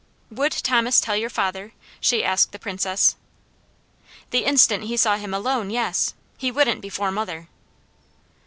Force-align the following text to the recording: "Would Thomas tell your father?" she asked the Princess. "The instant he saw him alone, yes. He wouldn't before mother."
"Would 0.31 0.53
Thomas 0.53 0.99
tell 0.99 1.15
your 1.15 1.29
father?" 1.29 1.73
she 1.99 2.23
asked 2.23 2.53
the 2.53 2.57
Princess. 2.57 3.17
"The 4.31 4.45
instant 4.45 4.85
he 4.85 4.97
saw 4.97 5.17
him 5.17 5.31
alone, 5.31 5.69
yes. 5.69 6.15
He 6.39 6.49
wouldn't 6.49 6.81
before 6.81 7.11
mother." 7.11 7.49